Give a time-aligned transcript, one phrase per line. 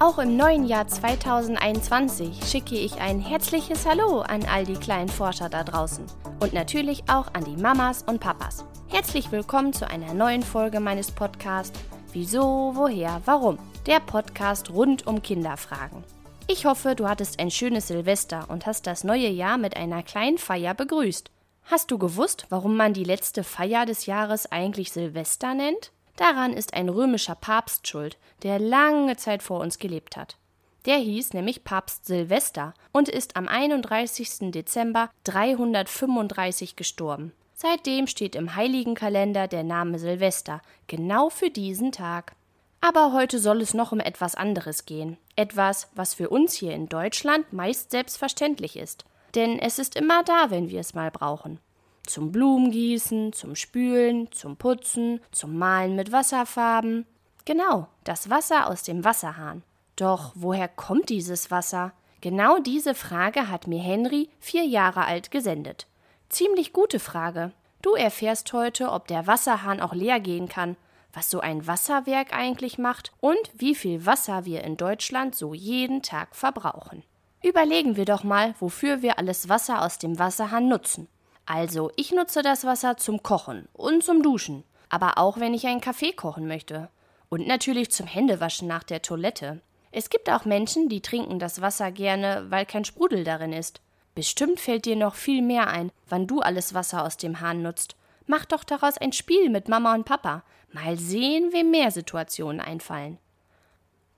[0.00, 5.48] Auch im neuen Jahr 2021 schicke ich ein herzliches Hallo an all die kleinen Forscher
[5.48, 6.06] da draußen
[6.38, 8.64] und natürlich auch an die Mamas und Papas.
[8.86, 11.76] Herzlich willkommen zu einer neuen Folge meines Podcasts
[12.12, 13.58] Wieso, woher, warum?
[13.86, 16.04] Der Podcast rund um Kinderfragen.
[16.46, 20.38] Ich hoffe, du hattest ein schönes Silvester und hast das neue Jahr mit einer kleinen
[20.38, 21.28] Feier begrüßt.
[21.64, 25.90] Hast du gewusst, warum man die letzte Feier des Jahres eigentlich Silvester nennt?
[26.18, 30.36] Daran ist ein römischer Papst schuld, der lange Zeit vor uns gelebt hat.
[30.84, 34.50] Der hieß nämlich Papst Silvester und ist am 31.
[34.50, 37.32] Dezember 335 gestorben.
[37.54, 42.34] Seitdem steht im heiligen Kalender der Name Silvester, genau für diesen Tag.
[42.80, 45.18] Aber heute soll es noch um etwas anderes gehen.
[45.36, 49.04] Etwas, was für uns hier in Deutschland meist selbstverständlich ist.
[49.36, 51.60] Denn es ist immer da, wenn wir es mal brauchen.
[52.08, 57.06] Zum Blumengießen, zum Spülen, zum Putzen, zum Malen mit Wasserfarben.
[57.44, 59.62] Genau, das Wasser aus dem Wasserhahn.
[59.96, 61.92] Doch woher kommt dieses Wasser?
[62.20, 65.86] Genau diese Frage hat mir Henry, vier Jahre alt, gesendet.
[66.28, 67.52] Ziemlich gute Frage.
[67.82, 70.76] Du erfährst heute, ob der Wasserhahn auch leer gehen kann
[71.12, 76.02] was so ein Wasserwerk eigentlich macht und wie viel Wasser wir in Deutschland so jeden
[76.02, 77.02] Tag verbrauchen.
[77.42, 81.08] Überlegen wir doch mal, wofür wir alles Wasser aus dem Wasserhahn nutzen.
[81.50, 85.80] Also, ich nutze das Wasser zum Kochen und zum Duschen, aber auch wenn ich einen
[85.80, 86.90] Kaffee kochen möchte.
[87.30, 89.62] Und natürlich zum Händewaschen nach der Toilette.
[89.90, 93.80] Es gibt auch Menschen, die trinken das Wasser gerne, weil kein Sprudel darin ist.
[94.14, 97.96] Bestimmt fällt dir noch viel mehr ein, wann du alles Wasser aus dem Hahn nutzt.
[98.26, 100.42] Mach doch daraus ein Spiel mit Mama und Papa.
[100.70, 103.16] Mal sehen, wem mehr Situationen einfallen.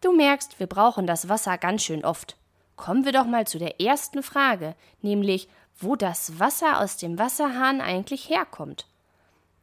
[0.00, 2.36] Du merkst, wir brauchen das Wasser ganz schön oft.
[2.74, 5.48] Kommen wir doch mal zu der ersten Frage, nämlich
[5.80, 8.86] wo das Wasser aus dem Wasserhahn eigentlich herkommt.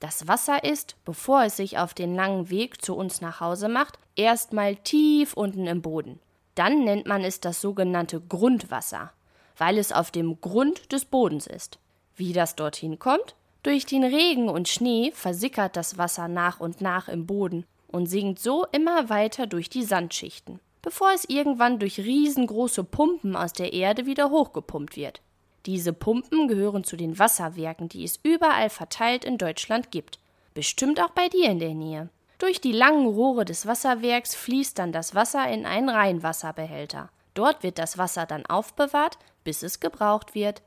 [0.00, 3.98] Das Wasser ist, bevor es sich auf den langen Weg zu uns nach Hause macht,
[4.14, 6.18] erstmal tief unten im Boden.
[6.54, 9.12] Dann nennt man es das sogenannte Grundwasser,
[9.56, 11.78] weil es auf dem Grund des Bodens ist.
[12.14, 17.08] Wie das dorthin kommt, durch den Regen und Schnee versickert das Wasser nach und nach
[17.08, 22.84] im Boden und sinkt so immer weiter durch die Sandschichten, bevor es irgendwann durch riesengroße
[22.84, 25.20] Pumpen aus der Erde wieder hochgepumpt wird.
[25.66, 30.20] Diese Pumpen gehören zu den Wasserwerken, die es überall verteilt in Deutschland gibt.
[30.54, 32.08] Bestimmt auch bei dir in der Nähe.
[32.38, 37.10] Durch die langen Rohre des Wasserwerks fließt dann das Wasser in einen Rheinwasserbehälter.
[37.34, 40.62] Dort wird das Wasser dann aufbewahrt, bis es gebraucht wird.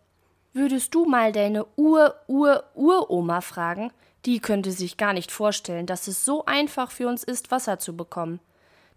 [0.52, 3.92] Würdest du mal deine Ur-Ur-Uroma fragen?
[4.26, 7.96] Die könnte sich gar nicht vorstellen, dass es so einfach für uns ist, Wasser zu
[7.96, 8.40] bekommen.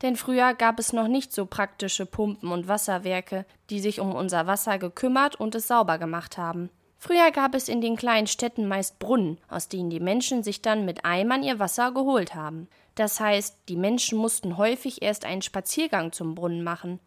[0.03, 4.47] Denn früher gab es noch nicht so praktische Pumpen und Wasserwerke, die sich um unser
[4.47, 6.71] Wasser gekümmert und es sauber gemacht haben.
[6.99, 10.85] Früher gab es in den kleinen Städten meist Brunnen, aus denen die Menschen sich dann
[10.85, 12.69] mit Eimern ihr Wasser geholt haben.
[12.95, 17.01] Das heißt, die Menschen mussten häufig erst einen Spaziergang zum Brunnen machen.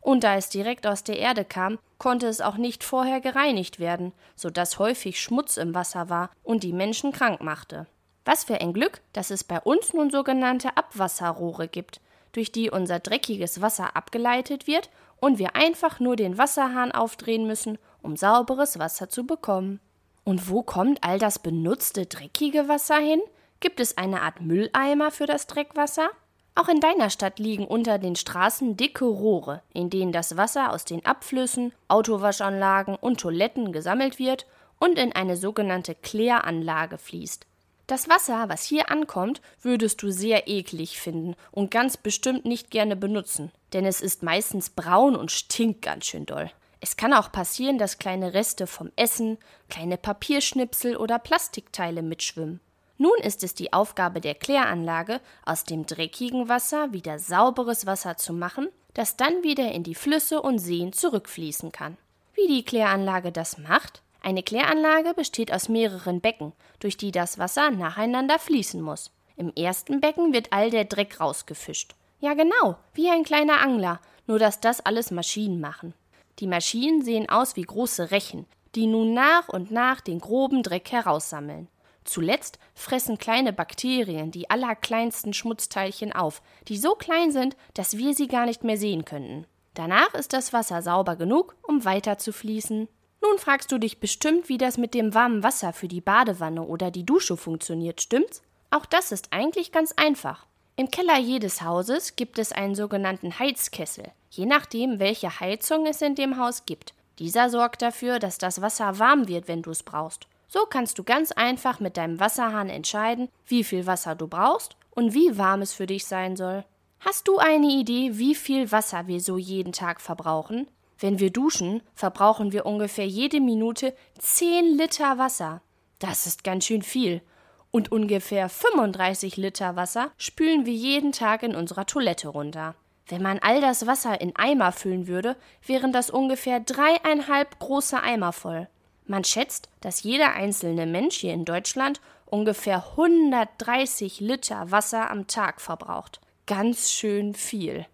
[0.00, 4.12] Und da es direkt aus der Erde kam, konnte es auch nicht vorher gereinigt werden,
[4.36, 7.86] so dass häufig Schmutz im Wasser war und die Menschen krank machte.
[8.24, 12.00] Was für ein Glück, dass es bei uns nun sogenannte Abwasserrohre gibt,
[12.38, 17.78] durch die unser dreckiges Wasser abgeleitet wird und wir einfach nur den Wasserhahn aufdrehen müssen,
[18.00, 19.80] um sauberes Wasser zu bekommen.
[20.22, 23.20] Und wo kommt all das benutzte dreckige Wasser hin?
[23.58, 26.10] Gibt es eine Art Mülleimer für das Dreckwasser?
[26.54, 30.84] Auch in deiner Stadt liegen unter den Straßen dicke Rohre, in denen das Wasser aus
[30.84, 34.46] den Abflüssen, Autowaschanlagen und Toiletten gesammelt wird
[34.78, 37.47] und in eine sogenannte Kläranlage fließt.
[37.88, 42.96] Das Wasser, was hier ankommt, würdest du sehr eklig finden und ganz bestimmt nicht gerne
[42.96, 46.50] benutzen, denn es ist meistens braun und stinkt ganz schön doll.
[46.82, 49.38] Es kann auch passieren, dass kleine Reste vom Essen,
[49.70, 52.60] kleine Papierschnipsel oder Plastikteile mitschwimmen.
[52.98, 58.34] Nun ist es die Aufgabe der Kläranlage, aus dem dreckigen Wasser wieder sauberes Wasser zu
[58.34, 61.96] machen, das dann wieder in die Flüsse und Seen zurückfließen kann.
[62.34, 64.02] Wie die Kläranlage das macht?
[64.20, 69.10] Eine Kläranlage besteht aus mehreren Becken, durch die das Wasser nacheinander fließen muss.
[69.36, 71.94] Im ersten Becken wird all der Dreck rausgefischt.
[72.20, 75.94] Ja genau, wie ein kleiner Angler, nur dass das alles Maschinen machen.
[76.40, 80.90] Die Maschinen sehen aus wie große Rechen, die nun nach und nach den groben Dreck
[80.90, 81.68] heraussammeln.
[82.04, 88.28] Zuletzt fressen kleine Bakterien die allerkleinsten Schmutzteilchen auf, die so klein sind, dass wir sie
[88.28, 89.46] gar nicht mehr sehen könnten.
[89.74, 92.88] Danach ist das Wasser sauber genug, um weiter zu fließen.
[93.20, 96.90] Nun fragst du dich bestimmt, wie das mit dem warmen Wasser für die Badewanne oder
[96.90, 98.42] die Dusche funktioniert, stimmt's?
[98.70, 100.46] Auch das ist eigentlich ganz einfach.
[100.76, 106.14] Im Keller jedes Hauses gibt es einen sogenannten Heizkessel, je nachdem, welche Heizung es in
[106.14, 106.94] dem Haus gibt.
[107.18, 110.28] Dieser sorgt dafür, dass das Wasser warm wird, wenn du es brauchst.
[110.46, 115.14] So kannst du ganz einfach mit deinem Wasserhahn entscheiden, wie viel Wasser du brauchst und
[115.14, 116.64] wie warm es für dich sein soll.
[117.00, 120.68] Hast du eine Idee, wie viel Wasser wir so jeden Tag verbrauchen?
[120.98, 125.62] Wenn wir duschen, verbrauchen wir ungefähr jede Minute 10 Liter Wasser.
[125.98, 127.22] Das ist ganz schön viel.
[127.70, 132.74] Und ungefähr 35 Liter Wasser spülen wir jeden Tag in unserer Toilette runter.
[133.06, 138.32] Wenn man all das Wasser in Eimer füllen würde, wären das ungefähr dreieinhalb große Eimer
[138.32, 138.68] voll.
[139.06, 145.60] Man schätzt, dass jeder einzelne Mensch hier in Deutschland ungefähr 130 Liter Wasser am Tag
[145.60, 146.20] verbraucht.
[146.46, 147.86] Ganz schön viel.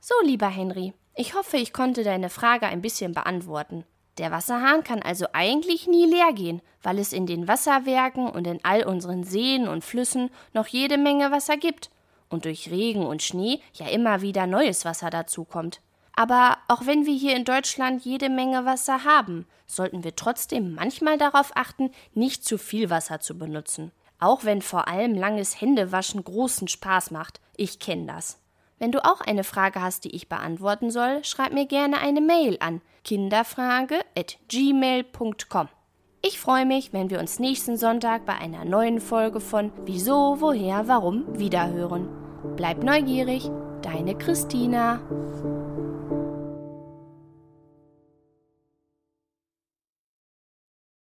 [0.00, 3.84] So, lieber Henry, ich hoffe, ich konnte deine Frage ein bisschen beantworten.
[4.18, 8.60] Der Wasserhahn kann also eigentlich nie leer gehen, weil es in den Wasserwerken und in
[8.62, 11.90] all unseren Seen und Flüssen noch jede Menge Wasser gibt
[12.28, 15.80] und durch Regen und Schnee ja immer wieder neues Wasser dazukommt.
[16.16, 21.18] Aber auch wenn wir hier in Deutschland jede Menge Wasser haben, sollten wir trotzdem manchmal
[21.18, 23.90] darauf achten, nicht zu viel Wasser zu benutzen.
[24.20, 27.40] Auch wenn vor allem langes Händewaschen großen Spaß macht.
[27.56, 28.38] Ich kenne das.
[28.84, 32.58] Wenn du auch eine Frage hast, die ich beantworten soll, schreib mir gerne eine Mail
[32.60, 35.68] an kinderfrage@gmail.com.
[36.20, 40.86] Ich freue mich, wenn wir uns nächsten Sonntag bei einer neuen Folge von Wieso, woher,
[40.86, 42.10] warum wiederhören.
[42.56, 43.50] Bleib neugierig,
[43.80, 45.00] deine Christina.